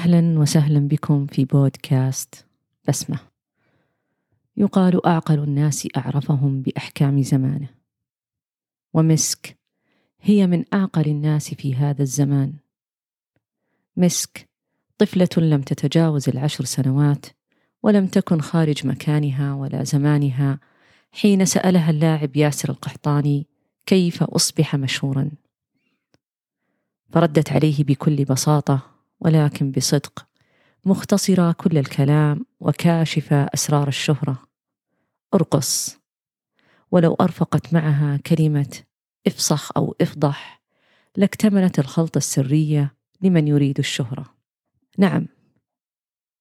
أهلا 0.00 0.38
وسهلا 0.38 0.88
بكم 0.88 1.26
في 1.26 1.44
بودكاست 1.44 2.46
بسمة. 2.88 3.18
يقال 4.56 5.06
أعقل 5.06 5.38
الناس 5.38 5.88
أعرفهم 5.96 6.62
بأحكام 6.62 7.22
زمانه. 7.22 7.68
ومسك 8.94 9.58
هي 10.20 10.46
من 10.46 10.64
أعقل 10.74 11.08
الناس 11.08 11.54
في 11.54 11.74
هذا 11.74 12.02
الزمان. 12.02 12.52
مسك 13.96 14.48
طفلة 14.98 15.28
لم 15.36 15.62
تتجاوز 15.62 16.28
العشر 16.28 16.64
سنوات 16.64 17.26
ولم 17.82 18.06
تكن 18.06 18.40
خارج 18.40 18.86
مكانها 18.86 19.54
ولا 19.54 19.84
زمانها 19.84 20.58
حين 21.12 21.44
سألها 21.44 21.90
اللاعب 21.90 22.36
ياسر 22.36 22.70
القحطاني 22.70 23.46
كيف 23.86 24.22
أصبح 24.22 24.76
مشهورا. 24.76 25.30
فردت 27.10 27.52
عليه 27.52 27.84
بكل 27.84 28.24
بساطة 28.24 28.99
ولكن 29.20 29.70
بصدق 29.70 30.26
مختصرة 30.84 31.52
كل 31.52 31.78
الكلام 31.78 32.46
وكاشفة 32.60 33.36
أسرار 33.36 33.88
الشهرة. 33.88 34.42
أرقص. 35.34 35.98
ولو 36.90 37.14
أرفقت 37.14 37.74
معها 37.74 38.16
كلمة 38.16 38.78
إفصح 39.26 39.68
أو 39.76 39.94
إفضح 40.00 40.62
لاكتملت 41.16 41.78
الخلطة 41.78 42.18
السرية 42.18 42.94
لمن 43.22 43.48
يريد 43.48 43.78
الشهرة. 43.78 44.34
نعم. 44.98 45.26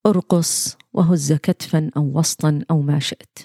أرقص 0.06 0.78
وهز 0.94 1.34
كتفا 1.34 1.92
أو 1.98 2.20
وسطا 2.20 2.62
أو 2.72 2.82
ما 2.82 3.00
شئت. 3.00 3.40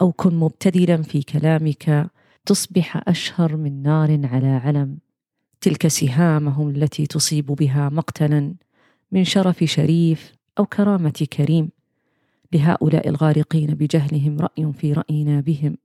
أو 0.00 0.12
كن 0.12 0.34
مبتذلا 0.34 1.02
في 1.02 1.22
كلامك 1.22 2.10
تصبح 2.46 3.08
أشهر 3.08 3.56
من 3.56 3.82
نار 3.82 4.20
على 4.24 4.48
علم. 4.48 4.98
تلك 5.60 5.86
سهامهم 5.86 6.70
التي 6.70 7.06
تصيب 7.06 7.46
بها 7.46 7.88
مقتلا 7.88 8.54
من 9.12 9.24
شرف 9.24 9.64
شريف 9.64 10.32
أو 10.58 10.66
كرامة 10.66 11.26
كريم. 11.32 11.70
لهؤلاء 12.52 13.08
الغارقين 13.08 13.74
بجهلهم 13.74 14.40
رأي 14.40 14.72
في 14.72 14.92
رأينا 14.92 15.40
بهم. 15.40 15.76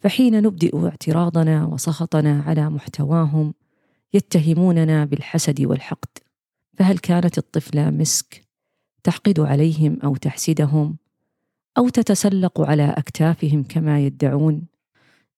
فحين 0.00 0.42
نبدئ 0.42 0.86
اعتراضنا 0.86 1.66
وسخطنا 1.66 2.42
على 2.46 2.70
محتواهم 2.70 3.54
يتهموننا 4.14 5.04
بالحسد 5.04 5.60
والحقد. 5.60 6.18
فهل 6.78 6.98
كانت 6.98 7.38
الطفله 7.38 7.90
مسك 7.90 8.44
تحقد 9.02 9.40
عليهم 9.40 9.98
أو 10.04 10.16
تحسدهم؟ 10.16 10.96
أو 11.78 11.88
تتسلق 11.88 12.60
على 12.60 12.94
أكتافهم 12.96 13.62
كما 13.62 14.00
يدعون؟ 14.06 14.62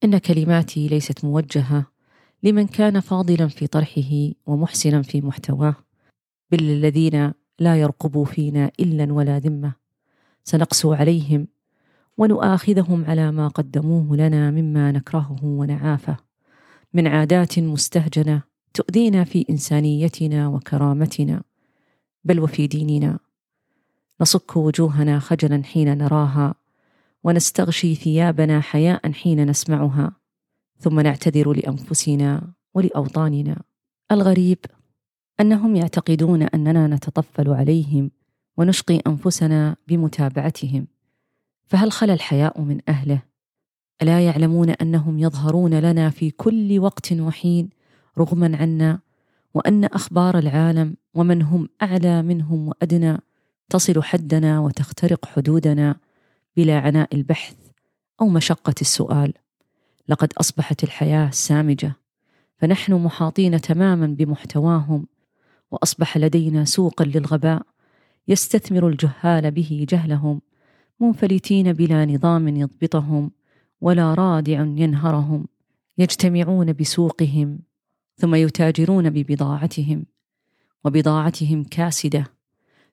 إن 0.05 0.19
كلماتي 0.19 0.89
ليست 0.89 1.25
موجهة. 1.25 1.90
لمن 2.43 2.67
كان 2.67 3.01
فاضلا 3.01 3.49
في 3.49 3.67
طرحه 3.67 4.31
ومحسنا 4.47 5.03
في 5.03 5.21
محتواه. 5.21 5.75
بل 6.51 6.71
الذين 6.71 7.33
لا 7.59 7.77
يرقبوا 7.77 8.25
فينا 8.25 8.71
إلا 8.81 9.13
ولا 9.13 9.39
ذمة. 9.39 9.73
سنقسو 10.45 10.93
عليهم 10.93 11.49
ونؤاخذهم 12.19 13.05
على 13.05 13.33
ما 13.33 13.49
قدموه 13.49 14.17
لنا 14.17 14.51
مما 14.51 14.93
نكرهه 14.93 15.45
ونعافه. 15.45 16.17
من 16.95 17.07
عادات 17.07 17.59
مستهجنة 17.59 18.43
تؤذينا 18.75 19.25
في 19.25 19.47
إنسانيتنا 19.51 20.49
وكرامتنا. 20.49 21.43
بل 22.25 22.41
وفي 22.41 22.67
ديننا. 22.67 23.19
نصك 24.21 24.57
وجوهنا 24.57 25.19
خجلا 25.19 25.63
حين 25.65 25.99
نراها. 25.99 26.55
ونستغشي 27.25 27.95
ثيابنا 27.95 28.61
حياء 28.61 29.13
حين 29.13 29.51
نسمعها. 29.51 30.20
ثم 30.81 31.01
نعتذر 31.01 31.53
لأنفسنا 31.53 32.53
ولأوطاننا. 32.75 33.63
الغريب 34.13 34.59
أنهم 35.41 35.77
يعتقدون 35.77 36.43
أننا 36.43 36.87
نتطفل 36.87 37.49
عليهم 37.49 38.11
ونشقي 38.57 38.97
أنفسنا 39.07 39.77
بمتابعتهم. 39.89 40.87
فهل 41.67 41.93
خلا 41.93 42.15
الحياء 42.15 42.61
من 42.61 42.81
أهله؟ 42.89 43.23
ألا 44.03 44.21
يعلمون 44.27 44.71
أنهم 44.71 45.19
يظهرون 45.19 45.75
لنا 45.81 46.11
في 46.11 46.31
كل 46.31 46.79
وقت 46.79 47.13
وحين 47.13 47.69
رغما 48.19 48.57
عنا 48.57 48.99
وأن 49.55 49.85
أخبار 49.85 50.39
العالم 50.39 50.97
ومن 51.15 51.43
هم 51.43 51.69
أعلى 51.83 52.23
منهم 52.23 52.69
وأدنى 52.69 53.19
تصل 53.71 54.03
حدنا 54.03 54.61
وتخترق 54.61 55.27
حدودنا 55.27 55.97
بلا 56.57 56.79
عناء 56.79 57.15
البحث 57.15 57.57
أو 58.21 58.29
مشقة 58.29 58.75
السؤال. 58.81 59.33
لقد 60.11 60.33
أصبحت 60.33 60.85
الحياة 60.85 61.31
سامجة. 61.31 61.97
فنحن 62.59 62.93
محاطين 62.93 63.61
تماما 63.61 64.07
بمحتواهم 64.07 65.07
وأصبح 65.71 66.17
لدينا 66.19 66.65
سوقا 66.65 67.05
للغباء. 67.05 67.63
يستثمر 68.29 68.89
الجهال 68.89 69.51
به 69.51 69.87
جهلهم 69.89 70.41
منفلتين 71.01 71.73
بلا 71.73 72.07
نظام 72.07 72.49
يضبطهم 72.49 73.31
ولا 73.81 74.15
رادع 74.15 74.61
ينهرهم. 74.61 75.47
يجتمعون 75.99 76.73
بسوقهم 76.73 77.59
ثم 78.17 78.35
يتاجرون 78.35 79.11
ببضاعتهم 79.11 80.07
وبضاعتهم 80.85 81.65
كاسدة. 81.65 82.25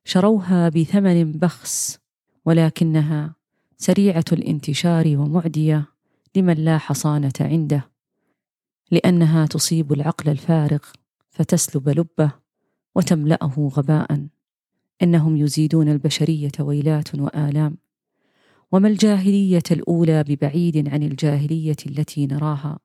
شروها 0.05 0.69
بثمن 0.69 1.31
بخس 1.31 1.99
ولكنها 2.45 3.35
سريعة 3.77 4.25
الانتشار 4.31 5.17
ومعدية. 5.17 5.96
لمن 6.37 6.53
لا 6.53 6.77
حصانة 6.77 7.33
عنده 7.41 7.89
لأنها 8.91 9.45
تصيب 9.45 9.93
العقل 9.93 10.29
الفارغ 10.31 10.79
فتسلب 11.29 11.89
لبه 11.89 12.31
وتملأه 12.95 13.71
غباء. 13.73 14.27
إنهم 15.03 15.37
يزيدون 15.37 15.89
البشرية 15.89 16.51
ويلات 16.59 17.15
وآلام. 17.15 17.77
وما 18.71 18.87
الجاهلية 18.87 19.63
الأولى 19.71 20.23
ببعيد 20.23 20.89
عن 20.89 21.03
الجاهلية 21.03 21.75
التي 21.85 22.27
نراها؟ 22.27 22.79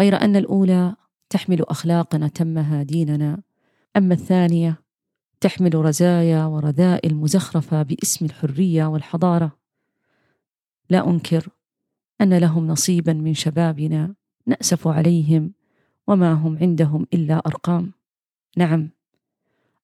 غير 0.00 0.20
أن 0.20 0.36
الأولى 0.36 0.96
تحمل 1.30 1.62
أخلاقنا 1.62 2.28
تمها 2.28 2.82
ديننا 2.82 3.42
أما 3.96 4.14
الثانية 4.14 4.82
تحمل 5.40 5.74
رزايا 5.74 6.44
ورذائل 6.44 7.14
مزخرفة 7.14 7.82
باسم 7.82 8.24
الحرية 8.24 8.86
والحضارة. 8.86 9.58
لا 10.90 11.10
أنكر 11.10 11.48
أن 12.20 12.38
لهم 12.38 12.66
نصيبا 12.66 13.12
من 13.12 13.34
شبابنا 13.34 14.14
نأسف 14.46 14.88
عليهم 14.88 15.52
وما 16.06 16.32
هم 16.32 16.58
عندهم 16.58 17.06
إلا 17.14 17.42
أرقام. 17.46 17.92
نعم 18.56 18.90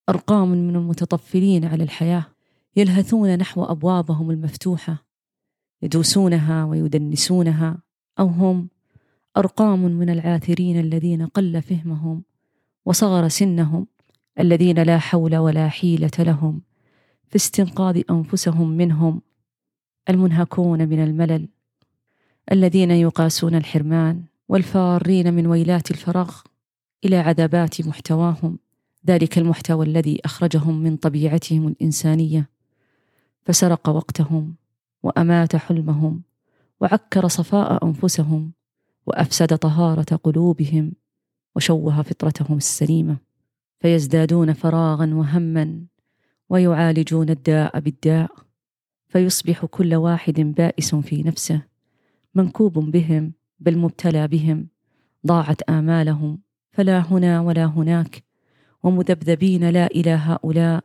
أرقام 0.09 0.49
من 0.49 0.77
المتطفلين 0.77 1.65
على 1.65 1.85
الحياة 1.85 2.27
يلهثون 2.77 3.39
نحو 3.39 3.65
أبوابهم 3.65 4.31
المفتوحة 4.31 5.07
يدوسونها 5.83 6.65
ويدنسونها 6.65 7.79
أو 8.19 8.27
هم 8.27 8.69
أرقام 9.37 9.83
من 9.83 10.11
العاثرين 10.11 10.81
الذين 10.81 11.27
قل 11.27 11.63
فهمهم 11.63 12.23
وصغر 12.85 13.29
سنهم 13.29 13.87
الذين 14.41 14.83
لا 14.83 14.99
حول 14.99 15.37
ولا 15.37 15.69
حيلة 15.69 16.11
لهم 16.19 16.63
في 17.29 17.37
استنقاذ 17.37 18.03
أنفسهم 18.11 18.69
منهم 18.71 19.23
المنهكون 20.11 20.89
من 20.89 21.05
الملل. 21.05 21.49
الذين 22.53 22.91
يقاسون 22.91 23.55
الحرمان 23.55 24.23
والفارين 24.49 25.35
من 25.35 25.47
ويلات 25.47 25.91
الفراغ 25.91 26.37
إلى 27.05 27.17
عذابات 27.17 27.87
محتواهم. 27.87 28.59
ذلك 29.07 29.39
المحتوى 29.39 29.87
الذي 29.87 30.21
أخرجهم 30.25 30.83
من 30.83 30.97
طبيعتهم 30.97 31.69
الإنسانية. 31.69 32.49
فسرق 33.45 33.89
وقتهم 33.89 34.55
وأمات 35.03 35.57
حلمهم 35.57 36.23
وعكر 36.81 37.29
صفاء 37.29 37.85
أنفسهم 37.87 38.53
وأفسد 39.07 39.59
طهارة 39.59 40.17
قلوبهم 40.17 40.93
وشوه 41.57 42.03
فطرتهم 42.03 42.57
السليمة. 42.57 43.17
فيزدادون 43.81 44.53
فراغا 44.53 45.15
وهما 45.15 45.81
ويعالجون 46.49 47.31
الداء 47.31 47.81
بالداء. 47.81 48.31
فيصبح 49.09 49.65
كل 49.65 49.95
واحد 49.95 50.41
بائس 50.41 50.95
في 50.95 51.23
نفسه. 51.23 51.76
منكوب 52.37 52.79
بهم 52.79 53.33
بل 53.61 53.79
مبتلى 53.79 54.29
بهم. 54.29 54.69
ضاعت 55.27 55.63
آمالهم 55.63 56.39
فلا 56.73 56.99
هنا 56.99 57.41
ولا 57.41 57.65
هناك. 57.65 58.25
ومذبذبين 58.83 59.71
لا 59.71 59.87
إلى 59.87 60.11
هؤلاء 60.11 60.85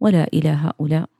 ولا 0.00 0.24
إلى 0.24 0.48
هؤلاء. 0.48 1.10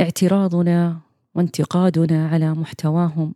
اعتراضنا 0.00 1.00
وانتقادنا 1.34 2.28
على 2.28 2.54
محتواهم. 2.54 3.34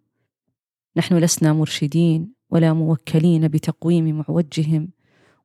نحن 0.97 1.17
لسنا 1.17 1.53
مرشدين 1.53 2.33
ولا 2.51 2.73
موكلين 2.73 3.49
بتقويم 3.49 4.19
معوجهم 4.19 4.89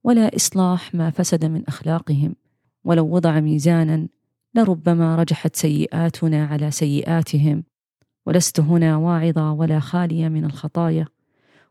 ولا 0.04 0.36
إصلاح 0.36 0.96
ما 0.96 1.10
فسد 1.10 1.46
من 1.46 1.64
أخلاقهم. 1.68 2.36
ولو 2.84 3.10
وضع 3.16 3.40
ميزانا 3.40 4.08
لربما 4.56 5.16
رجحت 5.16 5.56
سيئاتنا 5.56 6.46
على 6.46 6.72
سيئاتهم. 6.72 7.64
ولست 8.28 8.60
هنا 8.60 8.98
واعظة 8.98 9.52
ولا 9.52 9.80
خالية 9.80 10.28
من 10.28 10.46
الخطايا. 10.46 11.08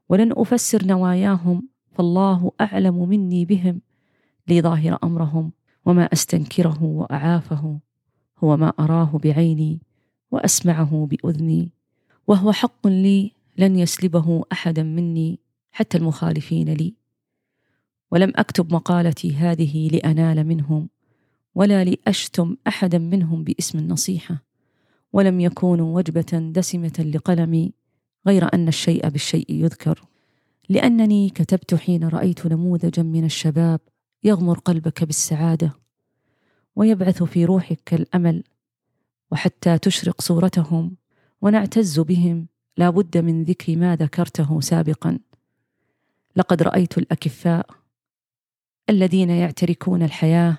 ولن 0.09 0.33
أفسر 0.37 0.87
نواياهم 0.87 1.69
فالله 1.93 2.53
أعلم 2.61 3.09
مني 3.09 3.45
بهم. 3.45 3.81
لي 4.49 4.63
ظاهر 4.63 4.99
أمرهم 5.05 5.53
وما 5.85 6.05
أستنكره 6.05 6.83
وأعافه. 6.83 7.79
هو 8.39 8.57
ما 8.57 8.73
أراه 8.81 9.21
بعيني 9.25 9.81
وأسمعه 10.31 11.09
بأذني. 11.11 11.71
وهو 12.27 12.53
حق 12.53 12.87
لي 12.87 13.33
لن 13.59 13.77
يسلبه 13.77 14.45
أحدا 14.53 14.83
مني 14.83 15.39
حتى 15.73 15.99
المخالفين 15.99 16.73
لي. 16.73 16.95
ولم 18.11 18.33
أكتب 18.37 18.75
مقالتي 18.75 19.35
هذه 19.35 19.89
لأنال 19.89 20.45
منهم 20.45 20.89
ولا 21.55 21.85
لأشتم 21.85 22.57
أحدا 22.67 22.99
منهم 22.99 23.45
باسم 23.45 23.79
النصيحة. 23.79 24.46
ولم 25.17 25.41
يكونوا 25.41 25.97
وجبة 25.97 26.51
دسمة 26.53 27.11
لقلمي 27.15 27.73
غير 28.27 28.55
أن 28.55 28.69
الشيء 28.69 29.09
بالشيء 29.09 29.53
يذكر. 29.53 30.05
لأنني 30.69 31.31
كتبت 31.31 31.75
حين 31.75 32.09
رأيت 32.09 32.47
نموذجا 32.47 33.03
من 33.03 33.25
الشباب 33.25 33.81
يغمر 34.25 34.59
قلبك 34.59 35.05
بالسعادة 35.05 35.73
ويبعث 36.77 37.23
في 37.23 37.45
روحك 37.45 37.95
الامل 37.95 38.45
وحتى 39.33 39.79
تشرق 39.79 40.21
صورتهم 40.21 40.97
ونعتز 41.43 42.01
بهم. 42.01 42.47
لا 42.77 42.91
بد 42.91 43.19
من 43.19 43.45
ذكر 43.45 43.77
ما 43.77 43.97
ذكرته 43.97 44.61
سابقا. 44.61 45.19
لقد 46.37 46.63
رأيت 46.63 46.99
الأكفاء 46.99 47.67
الذين 48.91 49.31
يعتركون 49.31 50.03
الحياة 50.03 50.59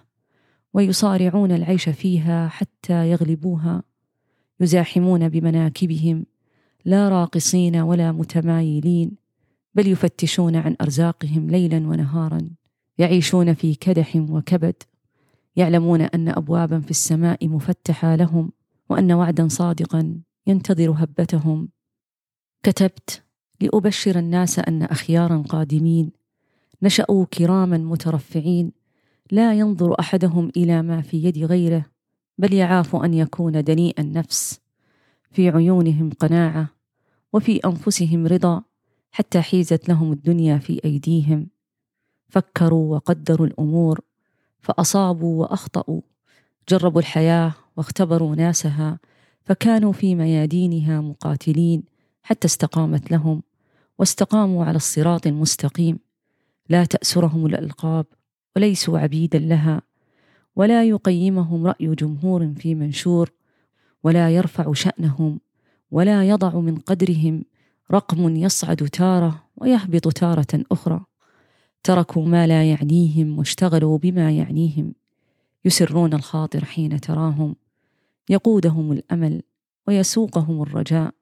ويصارعون 0.73 1.51
العيش 1.51 1.89
فيها 1.89 2.47
حتى 2.47 3.11
يغلبوها. 3.11 3.83
يزاحمون 4.59 5.29
بمناكبهم 5.29 6.25
لا 6.85 7.09
راقصين 7.09 7.75
ولا 7.75 8.11
متمايلين 8.11 9.11
بل 9.75 9.87
يفتشون 9.87 10.55
عن 10.55 10.75
أرزاقهم 10.81 11.49
ليلا 11.49 11.77
ونهارا 11.77 12.49
يعيشون 12.97 13.53
في 13.53 13.75
كدح 13.75 14.15
وكبد 14.15 14.83
يعلمون 15.55 16.01
أن 16.01 16.29
ابوابا 16.29 16.79
في 16.79 16.91
السماء 16.91 17.47
مفتحة 17.47 18.15
لهم 18.15 18.51
وأن 18.89 19.11
وعدا 19.11 19.47
صادقا 19.47 20.21
ينتظر 20.47 20.91
هبتهم. 20.91 21.69
كتبت 22.63 23.23
لأبشر 23.61 24.19
الناس 24.19 24.59
أن 24.59 24.83
اخيارا 24.83 25.37
قادمين 25.37 26.11
نشأوا 26.81 27.25
كراما 27.25 27.77
مترفعين 27.77 28.71
لا 29.31 29.53
ينظر 29.53 29.99
أحدهم 29.99 30.51
إلى 30.57 30.81
ما 30.81 31.01
في 31.01 31.23
يد 31.23 31.37
غيره 31.37 31.85
بل 32.37 32.53
يعاف 32.53 32.95
أن 32.95 33.13
يكون 33.13 33.63
دنيء 33.63 34.01
النفس. 34.01 34.59
في 35.31 35.49
عيونهم 35.49 36.09
قناعة 36.19 36.67
وفي 37.33 37.57
أنفسهم 37.65 38.27
رضا 38.27 38.63
حتى 39.11 39.41
حيزت 39.41 39.89
لهم 39.89 40.11
الدنيا 40.11 40.57
في 40.57 40.81
أيديهم. 40.85 41.47
فكروا 42.29 42.95
وقدروا 42.95 43.47
الأمور 43.47 44.01
فأصابوا 44.59 45.41
وأخطأوا. 45.41 46.01
جربوا 46.69 47.01
الحياة 47.01 47.53
واختبروا 47.77 48.35
ناسها 48.35 48.99
فكانوا 49.45 49.91
في 49.91 50.15
ميادينها 50.15 51.01
مقاتلين 51.01 51.83
حتى 52.23 52.47
استقامت 52.47 53.11
لهم 53.11 53.43
واستقاموا 53.99 54.65
على 54.65 54.75
الصراط 54.75 55.27
المستقيم. 55.27 55.99
لا 56.69 56.85
تأسرهم 56.85 57.45
الألقاب 57.45 58.05
وليسوا 58.55 58.99
عبيدا 58.99 59.39
لها. 59.39 59.81
ولا 60.57 60.83
يقيمهم 60.83 61.67
رأي 61.67 61.95
جمهور 61.95 62.53
في 62.53 62.75
منشور 62.75 63.31
ولا 64.03 64.29
يرفع 64.29 64.73
شأنهم 64.73 65.39
ولا 65.91 66.29
يضع 66.29 66.59
من 66.59 66.75
قدرهم 66.75 67.43
رقم 67.91 68.35
يصعد 68.35 68.75
تارة 68.75 69.43
ويهبط 69.57 70.07
تارة 70.07 70.63
أخرى. 70.71 71.05
تركوا 71.83 72.25
ما 72.25 72.47
لا 72.47 72.69
يعنيهم 72.71 73.37
واشتغلوا 73.37 73.97
بما 73.97 74.31
يعنيهم. 74.31 74.93
يسرون 75.65 76.13
الخاطر 76.13 76.65
حين 76.65 77.01
تراهم. 77.01 77.55
يقودهم 78.29 78.91
الأمل 78.91 79.41
ويسوقهم 79.87 80.61
الرجاء. 80.61 81.13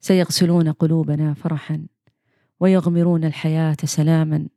سيغسلون 0.00 0.72
قلوبنا 0.72 1.34
فرحا 1.34 1.86
ويغمرون 2.60 3.24
الحياة 3.24 3.76
سلاما. 3.84 4.48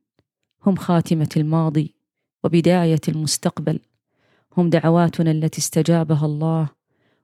هم 0.65 0.75
خاتمة 0.75 1.29
الماضي. 1.37 2.00
وبداية 2.43 3.01
المستقبل. 3.07 3.79
هم 4.57 4.69
دعواتنا 4.69 5.31
التي 5.31 5.59
استجابها 5.59 6.25
الله 6.25 6.69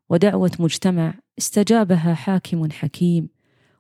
ودعوة 0.10 0.52
مجتمع 0.60 1.14
استجابها 1.40 2.14
حاكم 2.14 2.72
حكيم 2.72 3.30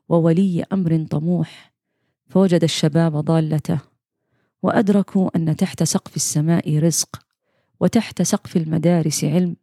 وولي 0.10 0.66
أمر 0.74 1.06
طموح. 1.10 1.74
فوجد 2.30 2.63
الشباب 2.63 3.18
ضالته 3.18 3.80
وأدركوا 4.63 5.38
أن 5.38 5.56
تحت 5.56 5.84
سقف 5.84 6.16
السماء 6.16 6.80
رزق 6.80 7.19
وتحت 7.80 8.22
سقف 8.22 8.57
المدارس 8.57 9.24
علم. 9.24 9.56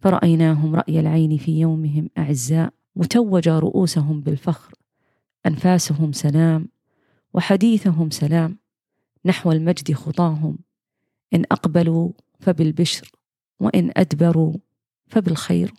فرأيناهم 0.00 0.76
رأي 0.76 1.00
العين 1.00 1.36
في 1.36 1.60
يومهم 1.60 2.10
أعزاء 2.18 2.72
متوج 2.96 3.48
رؤوسهم 3.48 4.20
بالفخر. 4.20 4.74
أنفاسهم 5.46 6.12
سلام 6.12 6.68
وحديثهم 7.34 8.10
سلام. 8.10 8.58
نحو 9.24 9.52
المجد 9.52 9.92
خطاهم. 9.92 10.65
إن 11.34 11.44
أقبلوا 11.52 12.12
فبالبشر 12.40 13.10
وإن 13.60 13.90
أدبروا 13.96 14.54
فبالخير. 15.06 15.72